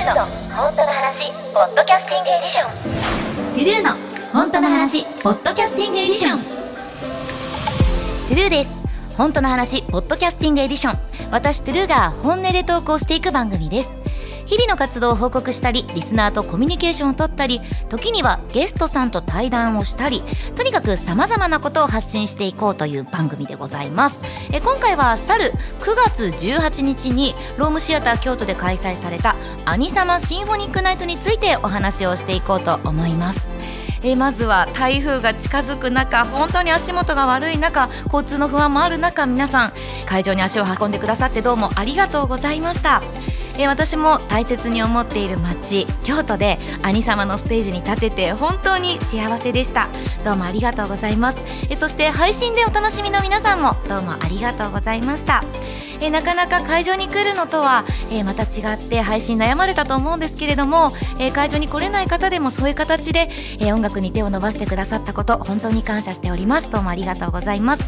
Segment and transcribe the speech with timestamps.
[0.00, 0.14] トゥルーの
[0.56, 2.70] 本当の話ポッドキャスティングエディション。
[3.54, 3.90] トゥルーの
[4.32, 6.38] 本当の話ポッドキャスティングエディション。
[6.40, 8.70] トゥルーです。
[9.18, 10.98] 本当の話ポッドキャスティングエディション。
[11.30, 13.99] 私トゥルーが本音で投稿していく番組です
[14.50, 20.24] 日々の活動を報告したりリスナーとコミュニケーションを取ったり時にはゲストさんと対談をしたり
[20.56, 24.20] とにかくさまざまなことを発信していこうという番組でございます。
[24.52, 29.36] え今回は去る9月18日にロームシアター京都で開催された
[29.66, 33.46] 「アニサマシンフォニックナイト」についてお話をしていこうと思います。
[34.02, 39.72] えまずは台風が近づく中本当に足元が悪い中交通の不安もある中皆さん
[40.06, 43.02] 会場に足を運んでくださってどうもありがとうございました。
[43.60, 49.88] え私も大切に思っている街京都で兄様のステージに立てて本当に幸せでした。
[50.24, 51.44] どうもありがとうございます。
[51.68, 55.44] えそして配信でお楽しみの皆さんもどうもありがとうございました。
[56.00, 66.70] えなかなか会場に来るのとは、えまた違って配信悩まれたと思うんですけれども、え会場に来れない方でもそういう形で、え音楽に手を伸ばしてくださったこと本当に感謝しております。
[66.70, 67.84] どうもありがとうございます。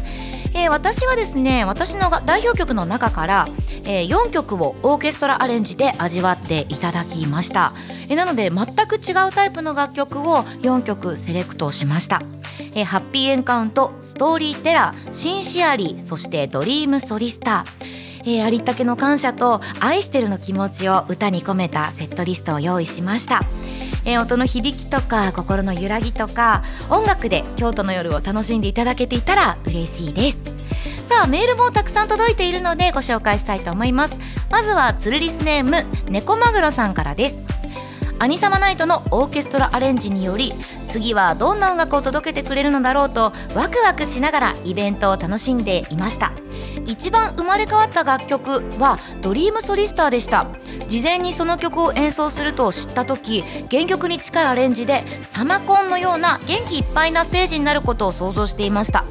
[0.55, 3.47] えー、私はですね私の代表曲の中から、
[3.85, 7.73] えー、4曲をオーケストラアレンジで味わっていただきました、
[8.09, 12.21] えー、なので全く違うタイプの楽曲を4曲セレクトしました、
[12.73, 18.03] えー、ハッピーエンカウントストーリーテラーシンシアリーそしてドリームソリスター。
[18.25, 23.41] えー、ありったけの感謝と愛してるの気持ちを歌に込めたセットリストを用意しました、
[24.05, 30.41] えー、音の響きとか心の揺らぎとか音楽で京都の夜を楽しんでいただけていたら嬉しいです。
[31.07, 34.19] さあメールもたくさん届いているのでご紹介したいと思います。
[34.49, 37.39] まずはツルリスネーム猫マグロさんからです。
[38.19, 40.53] アニサマナイトのオーケストラアレンジにより
[40.87, 46.31] 次はどんな音楽を届けてくれるのだろうとワクワクしながらイベントを楽しんでいました。
[46.85, 50.47] 一番生まれ変わった楽曲はドリームソリスターでした。
[50.87, 55.01] 事前にその曲を演奏すると知った時原曲に近いアレンジで
[55.31, 59.05] サマコンのような元気いっぱいなステージになることを想像していました。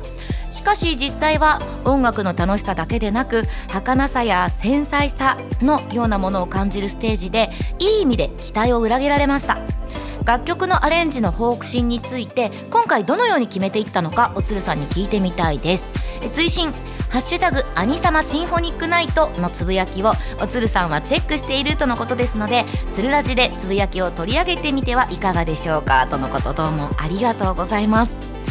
[0.51, 9.59] しかし実際は音楽の楽しさだけでなく儚さや繊細さのようなものを感じるステージでいい意味で期待を裏切られました。
[10.25, 15.85] 楽曲のアレンジの方針について今回どのように決めていったのかおつるさんに聞いてみたいです。
[16.33, 16.73] 追伸。
[17.13, 28.42] ハッシュタグアニサマシンフォニックナイトのつぶやきをおつるさんはチェックしているとのことですのでつるラジでつぶやきを取り上げてみてはいかがでしょうかとのことどうもありがとうございます。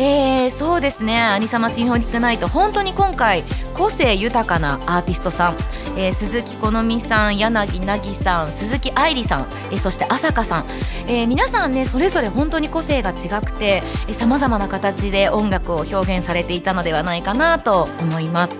[0.00, 3.42] えー、そうですね「アニサマシンフォニックナイト」本当に今回
[3.74, 5.56] 個性豊かなアーティストさん、
[5.96, 10.64] えー、鈴木好美さん柳凪さん鈴木愛理さん、えー、そして朝香さん、
[11.08, 13.82] えー、皆さんねそれぞれ本当に個性が違くて
[14.12, 18.58] さまざまな形で音楽を表現されていたのではないかなと思います。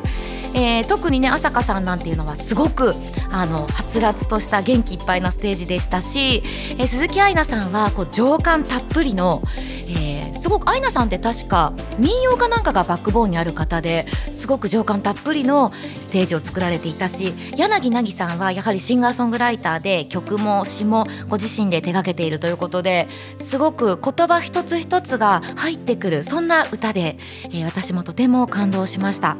[0.54, 2.94] えー、特にね朝香さんなんていうのはすごく
[3.30, 6.42] あのはつらつとした元気いっぱいなステージでしたし、
[6.78, 9.42] えー、鈴木愛菜さんはこう情感たっぷりの、
[9.88, 10.07] えー
[10.48, 15.72] すごくアイナさんって確か民謡かなんかがバックボーンにある方ですごく情感たっぷりの
[16.08, 23.08] ステージを作られていたし柳凪さんはやはりシンガーソングライターで曲も詩もご自身で手がけているということで
[23.40, 29.36] すごく言葉一つ一つが入ってくるそんな歌で、えー、私もとても感動しました、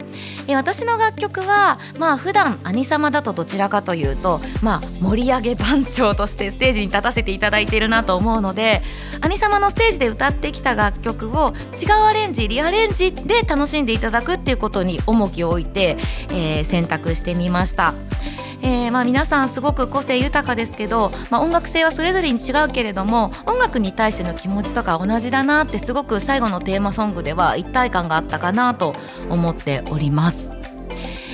[0.46, 8.82] えー、私の楽曲はまあ普段兄様だとどちらかというとまあ盛り上げ番長としてステージに立たせていただいているなと思うので
[9.22, 15.96] 兄様のステージで歌ってきた楽曲を違うアレンジリアレンジで楽しんでいただくっていうことに重きを置いて、
[16.30, 17.94] えー、選択してみました。
[18.60, 28.94] えー、まあ、皆さんすごく個性豊かですけど、まあ、音楽性はそれぞれに違うけれども音楽に対しての気持ちとか同じだなってすごく最後のテーマソングでは一体感があったかなと
[29.30, 30.57] 思っております。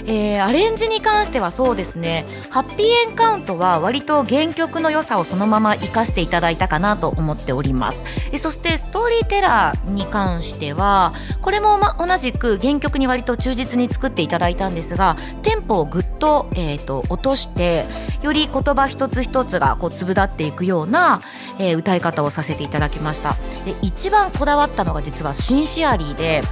[0.07, 2.27] えー、アレンジに関してはそうですね。
[2.51, 8.03] ハッピーエンカウントは割と原曲の良さをそのまま生かしていただいたかなと思っております。
[8.33, 17.85] えそしてストーリーテラーに関してはこれもま同じく原曲に割と忠実に作っていただいたんですがテンポをぐっと,、えーと、落として
[18.23, 21.21] より言葉一つ一つがこう粒立っていくような、
[21.59, 23.35] えー、歌い方をさせていただきました。
[23.65, 26.43] で一番こだわったのが実はシンシアリーで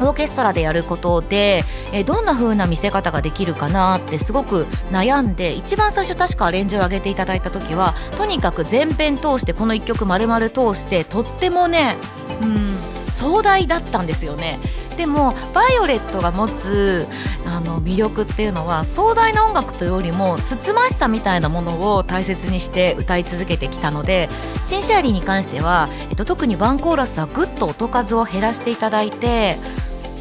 [0.00, 11.96] オーケストラでやることで、えー、どんな風な見せ方方ができるかなってすごく悩んで一番最初確かアレンジを上げていただいた時はとにかく全編通してこの1曲丸々通してとってもね
[12.42, 14.58] うん壮大だったんですよね。
[14.96, 17.06] でもバイオレットが持つ
[17.46, 24.28] あの魅力っていうのは壮大な音楽というよりもつつましさみたいなものを大切にして歌い続けてきたので
[24.64, 29.56] シンシアリーに関しては、えっと、特にワンコーラスはぐっと音数を減らしていただいて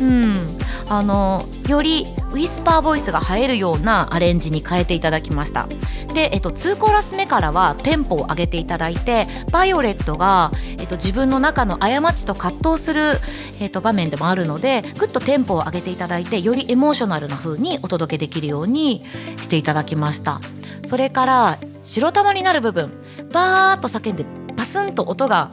[0.02, 0.36] うん。
[0.90, 5.68] あのよりウィスパーボイスが映えるようなアレンジに変えていただきました。
[6.14, 13.14] で、えっと、2コーラス目からはテンポを上げていただいてバイオレットが、えっと、自分の中の過ちと葛藤する、
[13.62, 19.06] えっと、場面でもあるのでぐっとテンポを上げていただいてよりエモーショナルな風にお届けできるように
[19.38, 20.42] していただきました。
[20.84, 22.92] それから白玉になる部分。
[23.32, 24.26] バーッと叫んで
[24.58, 25.52] パスンと音が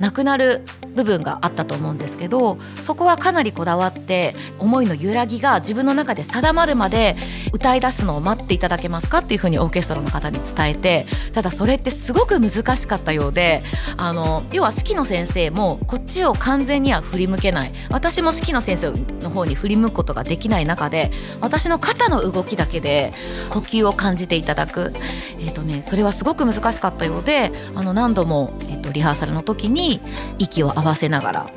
[0.00, 0.64] なくなる
[0.94, 7.16] 部分があったと思うんですけどそこはかなりこだわって思いの揺らぎが自分の中で定まるまで
[7.52, 13.62] 歌い出すのを待っていただけますかっていうふうにオーケストラの方に伝えてただそれってすごく難しかったようで
[13.96, 17.70] あの要は指揮の先生もこっちを完全には振り向けない。
[17.90, 18.92] 私も指揮の先生
[19.22, 21.10] の方に振り向くことができない中で
[21.40, 23.12] 私の肩の動きだけで
[23.50, 24.92] 呼吸を感じていただく、
[25.38, 30.00] えーとね、それはすごく難しかったようであの何度も、えーとリハーサルの時に
[30.38, 31.50] 息を合わせながら、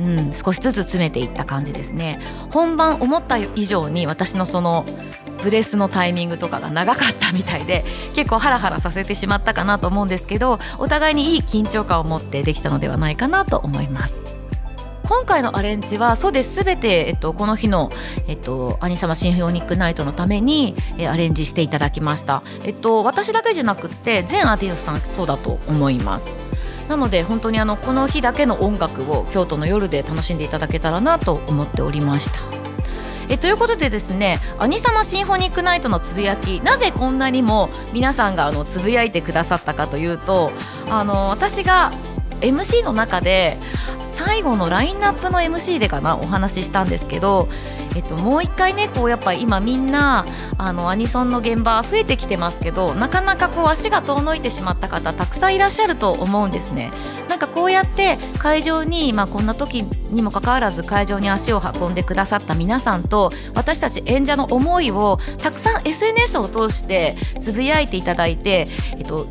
[0.00, 2.20] うん、少しずつ詰めていった感じですね。
[2.50, 4.84] 本番思った以上に私のその
[5.42, 7.84] ブレスのタイミングとかが長かったみたいで
[8.14, 14.22] 結構ハラハラさせてしまったかなと思うんですけどお互いにいい緊張感を持ってできたのではないかなと思います。
[15.04, 17.90] 今回のアレンジはそうです全て、えっと、この日の、
[18.28, 26.26] えっと、兄様シンフォニックナイトのために、えアレンジしていただきました、えっと、私だけじゃなくって全アーティストさんそうだと思います。
[26.88, 32.62] なので本当にあのこの日だけの音楽を京都の夜で楽しんでいただけたらなと思っておりました。
[33.28, 40.52] えということでですね「兄様シンフォニックナイト」のつぶやきなぜこんなにも皆さんがあのつぶやいてくださったかというと
[40.90, 41.92] あの私が
[42.40, 43.56] MC の中で
[44.14, 47.48] 最後のラインナップの MC でかなお話ししたんですけど
[47.94, 50.24] えっと、もう一回ねこうやっぱ今みんな
[50.58, 56.90] あのアニソンの現場増えてきてますけどなかなかこう足が遠のいてしまった方たくさんいらっしゃると思うんですね。
[57.42, 68.68] かこうやって会場に、まあ、こんな時にもかかわらず会場に足を運んでくださった皆さんと私たち演者の思いをたくさん SNS を通してつぶやいていただいて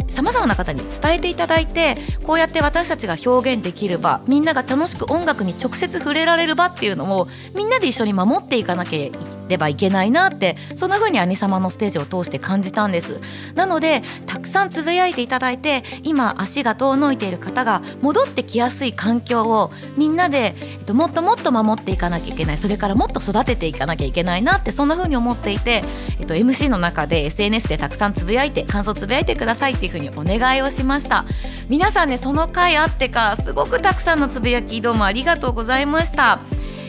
[0.09, 13.19] さまざまな方に伝えていただいてこうやって私たちが表現できる場みんなが楽しく音楽に直接触れられる場っていうのをみんなで一緒に守っていかなきゃいけないればいけないなってそんな風に兄様のステージを通して感じたんです。
[13.55, 25.83] なのでたくさんつぶやいていただいて今足が遠のいている方が戻ってきやすい環境をみんなで、えっと、もっともっと守っていかなきゃいけないそれからもっと育てていかなきゃいけないなってそんな風に思っていて、
[26.19, 31.25] えっと、MC の中で SNS でたくさんつぶやいて感想つぶやいてくださいっていう風にお願いをしました。
[31.69, 36.39] 皆さんねその回あってかすごくたくさんのつぶやきどうもありがとうございました。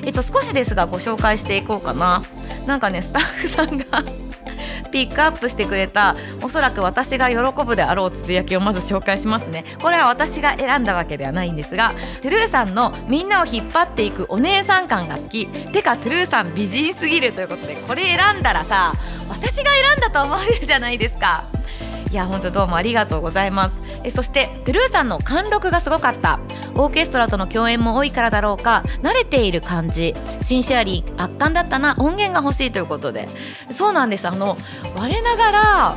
[0.05, 2.23] えっと少しですがご紹介していこうかな。
[2.67, 3.85] なんかねスタッフさんが
[4.91, 9.65] ピックアップしてくれたおそらく私が喜ぶであろうつぶやきをまず紹介しますね。
[9.81, 15.47] これは私が選んだわけではないんですがトゥルーさんのみんなを引っ張っていくお姉さん感が好き。
[15.47, 18.93] てかトゥルーさん美人すぎるということでこれ選んだらさ
[19.31, 21.45] 私が選んだと思われるじゃないですか。
[22.13, 23.79] いや本当どうもありがとうございます。
[24.05, 26.41] えそしてトゥルーさんの貫禄がすごかった。
[26.75, 30.13] オーケストラとの共演も多いからだろうか慣れている感じ。
[30.43, 33.29] シンシアリー圧巻だったな音源が欲しいということで。
[33.71, 34.29] そうなんです。
[34.29, 34.59] あの
[34.95, 35.95] 我ながら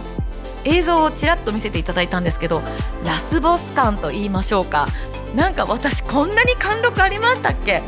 [0.63, 2.61] 映像をちらっと見せていただいたんですけど
[3.03, 4.87] ラスボス感と言いましょうか。
[5.35, 7.83] なんか私こんなに貫禄ありましたっけ？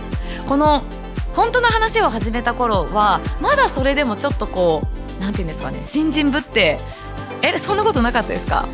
[0.49, 0.83] この
[1.33, 6.79] 本当の話を始めた頃はまだそれでもちょっとこう何て言うんですかね新人ぶって
[7.55, 8.67] えそんなことなかったですか？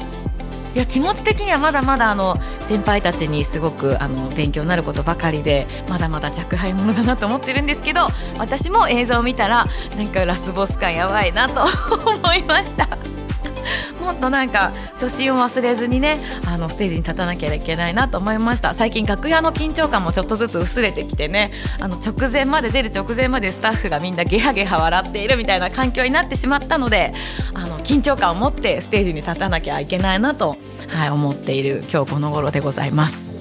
[0.75, 8.07] いや気持ち的にはまだまだあの先輩たちにすごくあの勉強になることばかりでまだまだ若輩者だなと思ってるんですけど
[8.39, 11.61] 私も映像を見たらなんかラスボス感やばいなと
[12.09, 12.87] 思いました。
[14.01, 27.11] もっとなんか初心を忘れずにねあのステージに立たなきゃいけないなと思いました最近楽屋の緊張感もちょっとずつ薄れてきてねあの直前まで出る直前までスタッフがみんなゲハゲハ笑っているみたいな環境になってしまったので
[27.53, 30.57] あの緊張感を持ってステージに立たなきゃいけないなと、
[30.89, 33.32] はい、思っている今日この頃でございます。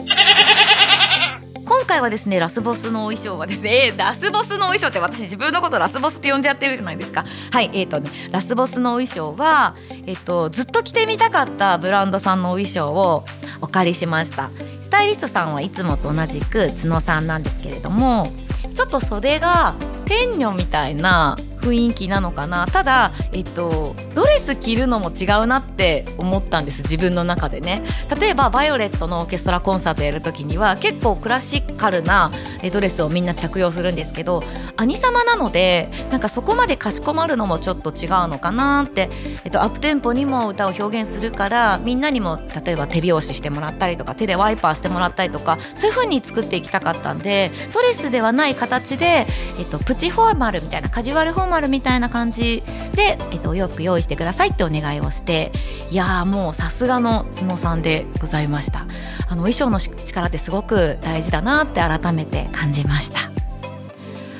[1.82, 7.24] 今回はですねラスボスのお衣装はですね、ラスボスのお衣装って私自分のことラスボスって呼んじゃってるじゃないですか。
[7.50, 9.74] はいえーとねラスボスのお衣装は
[10.06, 13.24] えっ、ー、とずっと着てみたかったブランドさんのお衣装を
[13.60, 14.50] お借りしました。
[14.80, 18.30] スタイリストさんはいつもと同じく角さんなんですけれども
[18.76, 19.74] ちょっと袖が
[20.04, 22.66] 天女みたいな雰囲気なのかな。
[22.66, 27.82] ただ、えっと、ドレス着るのも違うなって思ったんです自分の中でね。
[28.20, 32.30] 例えばバイオレットのオーケストラコンサートやる時には結構クラシカルな
[32.70, 34.42] ドレスをみんな着用するんですけど
[34.76, 39.08] 兄様なのでなんかそこまでかしこまるのもちょっと違うのかなって、
[39.44, 49.26] えっと、アップテンポにも歌を表現するからみんなにも例えば手拍子してもらったりとか手でワイパーしてもらったりとかそういう風に作っていきたかったんでドレスではない形で、
[49.58, 52.62] えっと、プチフォーマルみたいなカジュアルフォーマルみたいな感じ
[52.94, 55.52] で、えっと、お洋服用意してくださいってお願いをして
[55.90, 58.86] いやーもうさすがの角さんでございました。
[59.32, 63.30] あの衣装の力ってすごく大事だなって改めて感じました。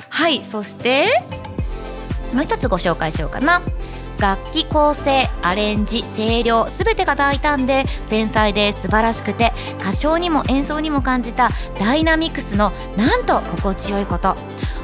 [0.09, 1.23] はいそして
[2.33, 3.61] もう一つご紹介しようかな。
[4.19, 11.49] 楽器構成アレンジ声量全てが大胆で繊細で素晴らしくて歌唱にも演奏にも感じた
[11.81, 14.37] ダイナミクスのなんと心地よいこと。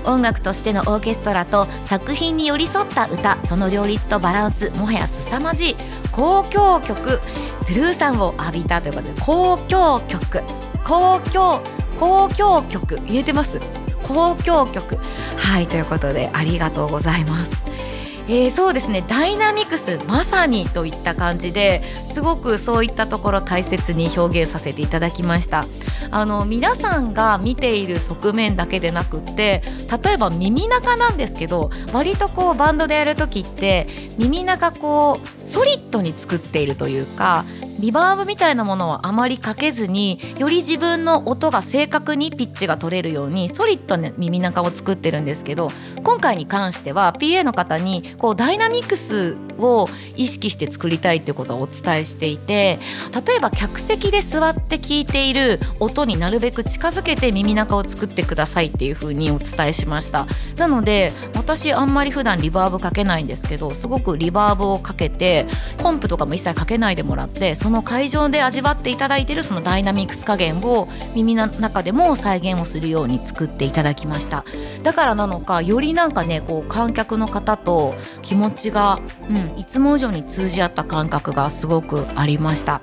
[0.07, 5.77] 音楽としてのオーケストラと作品に寄り添った歌その両立とバランスもはや凄まじい
[6.17, 7.21] 交響曲
[7.61, 10.43] トゥルーさんを浴びたということで交響曲。
[10.89, 11.61] 交響
[12.01, 13.59] 交響曲言えてます？
[14.03, 14.97] 交響曲
[15.37, 17.63] はいということでありがとうございます。
[18.31, 25.65] えー、そうですねダイナミクスまさにといった感じですごくそういったところ大切に表現させていただきました。
[26.11, 29.63] あの皆さんが見ている側面だけでなくって
[30.05, 33.87] 例えば耳中なんですけど割とこうバンドでやる時って
[34.19, 37.45] 耳中こうソリッドに作っているというか
[37.79, 45.71] リバーブみたいなものをあまりかけずにより自分の音が正確にピッチが取れるようにソリッドな耳中を作ってるんですけど
[46.03, 52.79] 今回に関しては PA の方にこうダイナミクスを意識して作りたいっていうことをお伝えしていて
[53.27, 60.27] 例えば客席で座って聞いている音になるべく近づけて耳中を作ってくださいっていうふうにお伝えしました。
[60.57, 65.47] なので私あんまり普段リバーブかけないんですけどすごくリバーブをかけて
[65.83, 74.45] コンプとかも一切かけないでもらってその会場で味わっていただいているそのダイナミクス加減を耳の中でも再現をするように作っていただきました。
[74.83, 82.81] だからなのかよりなんかねこう観客の方と気持ちが、うん、いつも以上に通じ合った感覚がすごくありました。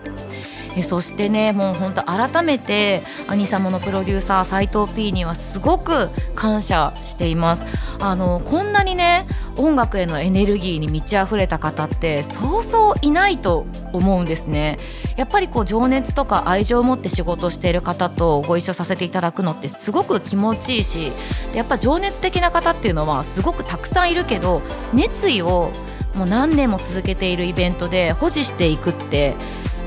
[0.77, 7.63] えそしてねもうほんと改めて兄様のプロデューサー斉藤 P にはすごく感謝しています。
[7.99, 9.25] あのこんなにね
[9.57, 14.77] 音楽へのエネルギーに満ち溢れた方ってそうそういないと思うんですね。
[15.15, 21.13] やっぱりこう情熱とか愛情を持って仕事している方とご一緒させていただくのってすごく気持ちいいし
[21.53, 24.61] やっぱ情熱的な方っていうのはすごくたくさんいるけど
[24.93, 25.71] 熱意を
[26.15, 29.35] もう何年も続けているイベントで保持していくって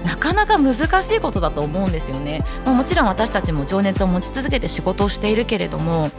[0.04, 6.10] なかなか難しいことだと思うんですよね、まあ、もちろん私たちも情熱を持ち続けて仕事をしているけれども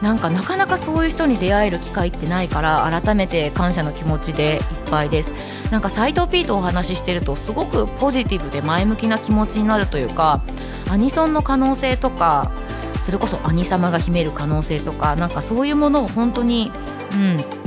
[0.00, 5.30] なんかなかなかそういう人に出会える機会ってないから改めて感謝の気持ちでいっぱいです。
[5.70, 10.42] なんか斎藤 P とお話ししてるとすごくポジティブで前向きな気持ちになるというか
[10.90, 12.52] アニソンの可能性とか
[13.02, 16.70] それこそ兄様が秘める可能性とかなんかそういうものを本当に
[17.14, 17.61] うん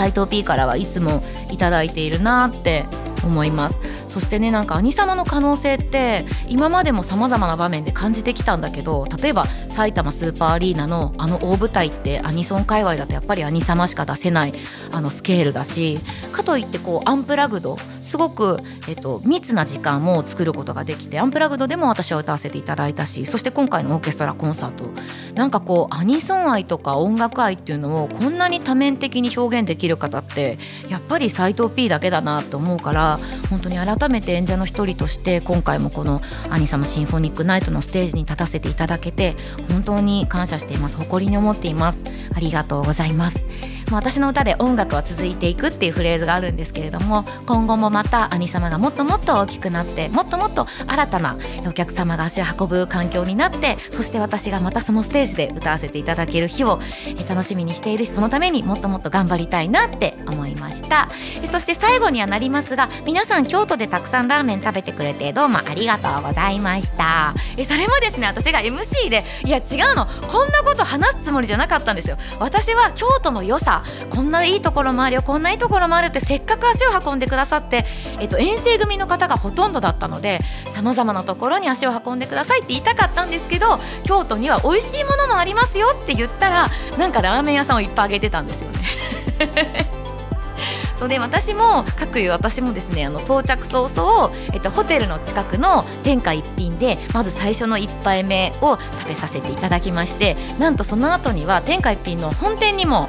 [0.00, 2.86] 斎藤 P からはいつもいただいているなって
[3.22, 3.78] 思います。
[4.10, 14.52] そしてねなんか兄様の可能性って今までもさまざまな場面で感じてきたんだけど例えば埼玉スーパーアリーナのあの大舞台ってアニソン界隈だとやっぱり兄様しか出せない
[14.90, 15.98] あのスケールだし
[16.32, 24.84] かといってこうアンプラグドすごく、えっと、密な時間も作ることができてアンプラグドでも私は歌わせていただいたしそして今回のオーケストラコンサート
[25.34, 33.18] なんかこうアニソン愛とか音楽愛っていうのをこんなに多面的に表現できる方ってやっぱり斎藤 P だけだなと思うから
[33.50, 39.36] 本当に改改めて演者の一人として今回もこの「兄様シンフォニックナイト」のステージに立たせていただけて
[39.68, 40.96] 本当に感謝しています。
[40.96, 42.02] 誇りに思っています。
[42.34, 43.44] ありがとうございます。
[43.92, 56.80] 私の歌で音楽は続いていくっていうフレーズがあるんですけれども今後もまた兄様がもっともっと大きくなってもっともっと新たなお客様が足を運ぶ環境になってそして私がまたそのステージで歌わせていただける日を
[57.28, 61.08] 楽しみにしているしそのためにもっともっと頑張りたいなって思いました。
[61.50, 67.34] そして最後にはなりますが皆さん京都でたくさんラーメン食べてくれてどうもありがとうございました。
[67.66, 69.60] それもですね私が MC でいや違
[69.92, 70.06] うの。
[70.06, 72.16] こんなこと話すつもりじゃなかったんですよ。
[72.38, 77.84] 私は京都の良さこんないいところもあるよこんないいところもあるってせっかく足を運んでくださって、
[78.20, 80.40] えっと、遠征組の方がほとんどだったので
[80.74, 86.68] さまざまなところに足を運んでくださいって言いたかったんですけど京都には美味しいものもありますよって言ったら
[86.98, 89.90] なんかラーメン屋さんをいっぱいあげてたんですよね。
[91.00, 103.08] そうで私も各いう私もですねあの到着早々、えっと、ホテルの近くの天下一品でまず最初の1杯目を食べさせていただきましてなんとその後には天下一品の本店にも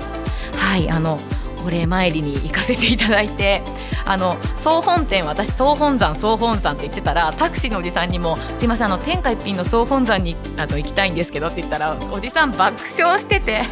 [0.71, 1.19] はいあの
[1.65, 3.61] お礼参りに行かせていただいて
[4.05, 13.63] あの総本店私総本山総本山って言ってたらタクシーのおじさんにも「すいませんあの天下一品の総本山にあの行きたいんですけど」って言ったらおじさん爆笑してて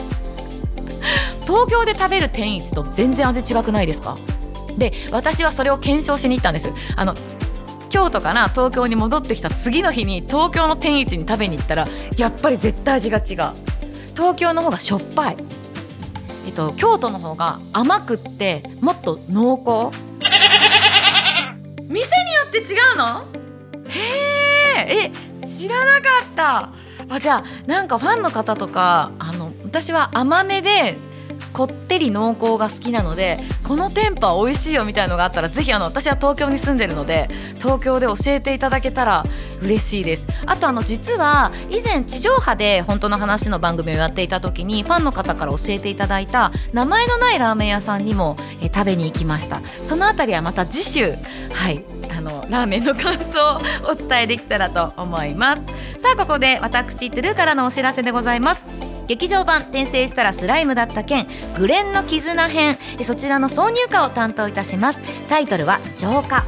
[1.44, 4.18] 東京で食べる天一と全然味違くないですか？
[4.78, 6.70] で私はそれを検証しに行ったんです。
[6.98, 7.16] あの
[7.90, 11.88] 京都から東京に戻ってきた次の日に東京の天一に食べに行ったら
[12.18, 13.54] やっぱり絶対味が違う。
[14.16, 15.38] 東京の方がしょっぱい。
[16.50, 20.02] えっと、京都の方が甘くってもっと濃厚？
[21.88, 23.24] 店によって違うの？
[23.88, 25.12] へえ
[25.44, 26.70] え知らなかった。
[27.08, 30.98] あじゃあなんかファンの方とかあの私は甘めで
[31.60, 33.38] こってり濃厚が好きなので
[33.68, 39.26] この店舗は美味しいよみたいのがあったらぜひあの私は東京に住んでるので東京で教えていただけたら
[39.62, 40.26] 嬉しいです。
[40.46, 49.62] あとあの実は以前地上波で本当の話の番組をやっていた時にファンの方から教えていただいた名前のないラーメン屋さんにもえ食べに行きました。
[49.86, 51.12] そのあたりはまた次週
[51.52, 51.84] はい
[52.18, 55.64] あのラーメンの感想をお伝えできたらと思います。
[56.02, 58.64] さあここで私トゥルーからのお知らせでございます。
[59.10, 65.00] 劇場版転生したらスライムだった件グレンの絆編そちらの挿入歌を担当いたします。
[65.28, 66.44] タイトルは浄化。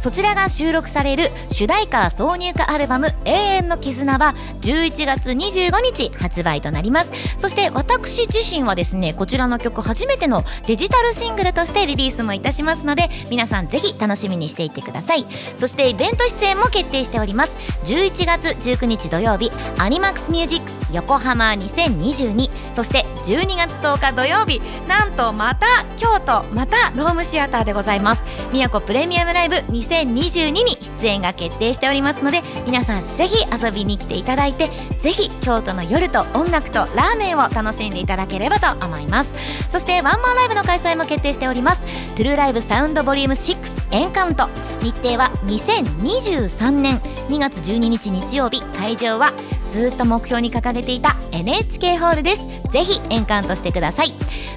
[0.00, 7.10] そちらが収録される主題歌挿入歌アルバム「永遠の絆」は11月25日発売となります。
[7.38, 15.26] そして私自身はですねこちらの曲初めてのデジタルシングルとしてリリースもいたしますので皆さんぜひ楽しみにしていてください。
[15.58, 17.52] そしてイベント出演も決定しております。
[17.84, 28.22] 11月19日土曜日アニマックスミュージック横浜2022そして12月10日土曜日なんとまた京都またロームシアターでございます。
[28.52, 34.68] 宮古プレミアムライブ2022に出演が決定しておりますので皆さんぜひ遊びに来ていただいて
[35.00, 39.30] ぜひ京都の夜と音楽とラーメンを楽しんでいただければと思います。
[39.68, 41.82] そしてワンマンライブの開催も決定しております。
[42.14, 43.56] トゥルーライブサウンドボリューム6
[43.90, 44.48] エンカウント。
[44.80, 46.98] 日程は2023年
[47.28, 48.62] 2月12日日曜日。
[48.78, 49.32] 会場は
[49.74, 52.46] ずっと目標に掲げていた NHK ホールです。
[52.70, 54.12] ぜひエンカウントしてください。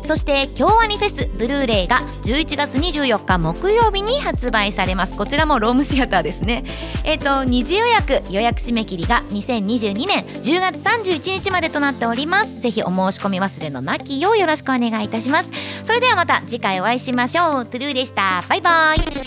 [0.06, 5.18] そして京アニフェスブルーレイが11月24日木曜日に発売されます。
[5.18, 6.66] こちらもロームシアターですね。
[7.04, 12.62] えっ、ー、と二次予約予約締め切りが2022年10月31日までとなっております。
[12.62, 15.50] ぜひお申し込み忘れのなきようよろしくお願いいたします。
[15.84, 17.66] それではまた次回お会いしましょう。
[17.66, 18.44] トゥルーでした。
[18.48, 18.98] バイバイ。
[19.00, 19.20] トゥル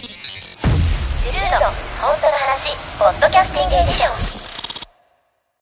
[1.33, 1.67] ーの
[2.01, 4.40] 本当の話ポッドキャスティングエディション。